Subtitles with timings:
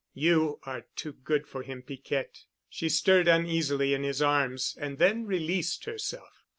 [0.15, 5.27] "You are too good for him, Piquette." She stirred uneasily in his arms and then
[5.27, 6.47] released herself.